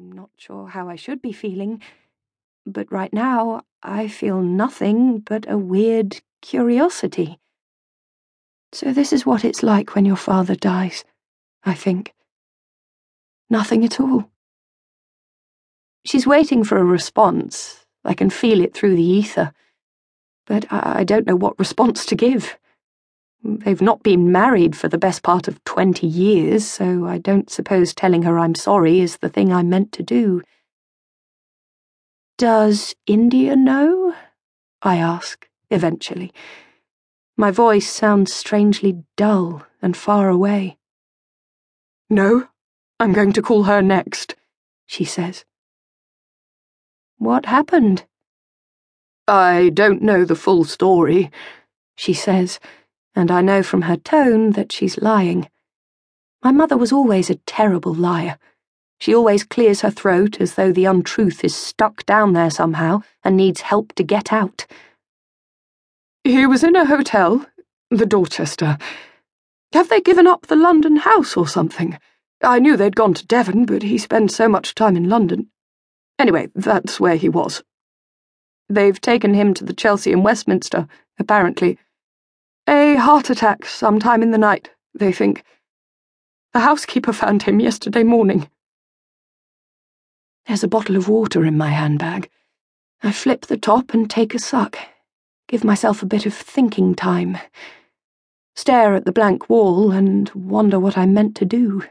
[0.00, 1.82] I'm not sure how I should be feeling,
[2.64, 7.38] but right now I feel nothing but a weird curiosity.
[8.72, 11.04] So, this is what it's like when your father dies,
[11.64, 12.14] I think.
[13.50, 14.30] Nothing at all.
[16.06, 17.84] She's waiting for a response.
[18.02, 19.52] I can feel it through the ether.
[20.46, 22.56] But I, I don't know what response to give.
[23.42, 27.94] They've not been married for the best part of twenty years, so I don't suppose
[27.94, 30.42] telling her I'm sorry is the thing I meant to do.
[32.36, 34.14] Does India know?
[34.82, 36.32] I ask, eventually.
[37.36, 40.76] My voice sounds strangely dull and far away.
[42.10, 42.48] No,
[42.98, 44.36] I'm going to call her next,
[44.86, 45.44] she says.
[47.16, 48.04] What happened?
[49.26, 51.30] I don't know the full story,
[51.96, 52.58] she says,
[53.14, 55.48] and I know from her tone that she's lying.
[56.42, 58.38] My mother was always a terrible liar.
[58.98, 63.36] She always clears her throat as though the untruth is stuck down there somehow and
[63.36, 64.66] needs help to get out.
[66.24, 67.46] He was in a hotel,
[67.90, 68.78] the Dorchester.
[69.72, 71.98] Have they given up the London house or something?
[72.42, 75.50] I knew they'd gone to Devon, but he spends so much time in London.
[76.18, 77.62] Anyway, that's where he was.
[78.68, 80.86] They've taken him to the Chelsea and Westminster,
[81.18, 81.78] apparently.
[82.96, 85.44] Heart attack sometime in the night, they think.
[86.52, 88.48] The housekeeper found him yesterday morning.
[90.46, 92.28] There's a bottle of water in my handbag.
[93.02, 94.78] I flip the top and take a suck
[95.50, 97.36] give myself a bit of thinking time,
[98.54, 101.82] stare at the blank wall and wonder what I meant to do.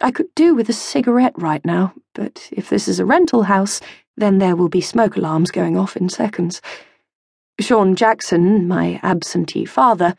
[0.00, 3.82] I could do with a cigarette right now, but if this is a rental house,
[4.16, 6.62] then there will be smoke alarms going off in seconds.
[7.60, 10.14] Sean Jackson, my absentee father,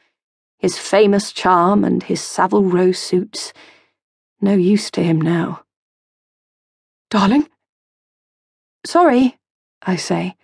[0.58, 3.54] his famous charm and his Savile Row suits,
[4.42, 5.64] no use to him now.
[7.10, 7.48] Darling?
[8.86, 9.38] Sorry,
[9.82, 10.36] I say.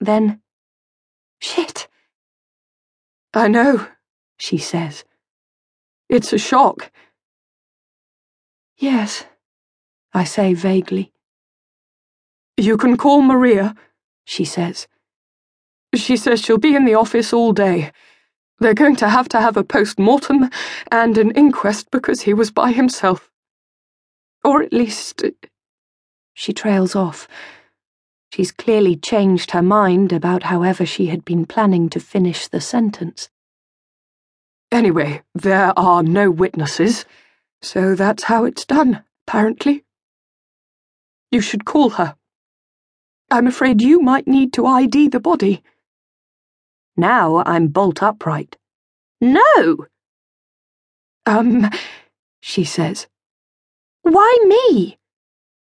[0.00, 0.40] Then,
[1.40, 1.88] Shit.
[3.34, 3.86] I know,
[4.38, 5.04] she says.
[6.08, 6.90] It's a shock.
[8.76, 9.24] Yes,
[10.12, 11.12] I say vaguely.
[12.56, 13.74] You can call Maria,
[14.24, 14.88] she says.
[15.98, 17.92] She says she'll be in the office all day.
[18.60, 20.50] They're going to have to have a post mortem
[20.90, 23.30] and an inquest because he was by himself.
[24.44, 25.22] Or at least.
[26.34, 27.28] She trails off
[28.30, 33.30] She's clearly changed her mind about however she had been planning to finish the sentence.
[34.70, 37.06] Anyway, there are no witnesses,
[37.62, 39.84] so that's how it's done, apparently.
[41.30, 42.16] You should call her.
[43.30, 45.62] I'm afraid you might need to ID the body.
[46.98, 48.56] Now I'm bolt upright.
[49.20, 49.86] No!
[51.26, 51.70] Um,
[52.40, 53.06] she says.
[54.02, 54.98] Why me?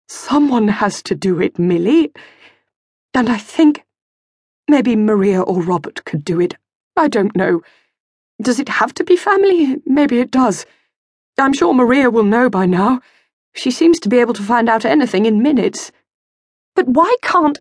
[0.09, 2.11] Someone has to do it, Millie.
[3.13, 3.83] And I think
[4.67, 6.55] maybe Maria or Robert could do it.
[6.97, 7.61] I don't know.
[8.41, 9.77] Does it have to be family?
[9.85, 10.65] Maybe it does.
[11.37, 12.99] I'm sure Maria will know by now.
[13.53, 15.91] She seems to be able to find out anything in minutes.
[16.75, 17.59] But why can't.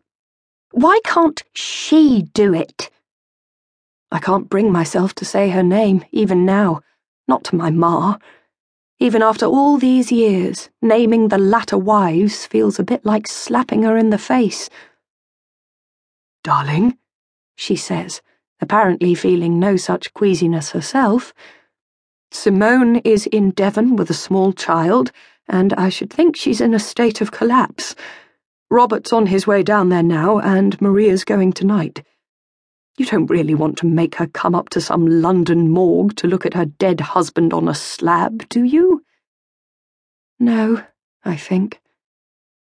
[0.72, 2.90] Why can't she do it?
[4.12, 6.80] I can't bring myself to say her name, even now.
[7.28, 8.16] Not to my ma.
[8.98, 13.96] Even after all these years, naming the latter wives feels a bit like slapping her
[13.96, 14.68] in the face.
[16.42, 16.98] Darling,
[17.54, 18.20] she says,
[18.60, 21.32] apparently feeling no such queasiness herself.
[22.30, 25.12] Simone is in Devon with a small child,
[25.48, 27.94] and I should think she's in a state of collapse.
[28.70, 32.04] Robert's on his way down there now, and Maria's going tonight.
[33.00, 36.44] You don't really want to make her come up to some London morgue to look
[36.44, 39.02] at her dead husband on a slab, do you?
[40.38, 40.84] No,
[41.24, 41.80] I think.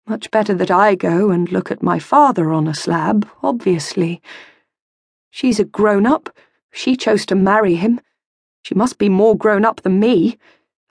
[0.05, 4.21] Much better that I go and look at my father on a slab, obviously.
[5.29, 6.29] She's a grown up.
[6.69, 8.01] She chose to marry him.
[8.61, 10.37] She must be more grown up than me.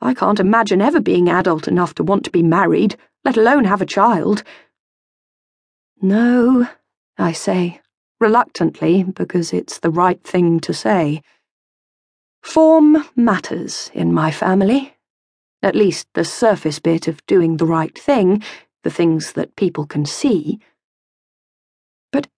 [0.01, 2.97] I can't imagine ever being adult enough to want to be married,
[3.27, 4.43] let alone have a child.
[6.01, 6.67] No,
[7.19, 7.83] I say,
[8.25, 11.23] reluctantly, because it's the right thing to say.
[12.43, 14.97] Form matters in my family.
[15.63, 18.43] At least the surface bit of doing the right thing
[18.85, 20.61] the things that people can see.
[22.13, 22.29] But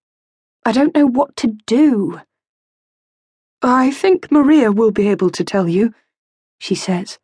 [0.65, 2.21] I don't know what to do.
[3.63, 5.93] I think Maria will be able to tell you,
[6.59, 7.19] she says.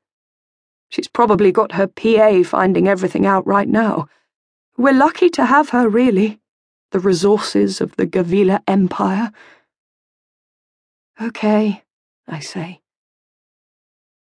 [0.89, 4.09] She's probably got her PA finding everything out right now.
[4.77, 6.42] We're lucky to have her, really.
[6.93, 9.33] The resources of the Gavila Empire.
[11.21, 11.83] Okay,
[12.29, 12.83] I say.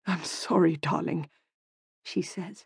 [0.05, 1.29] I'm sorry, darling,
[2.03, 2.65] she says.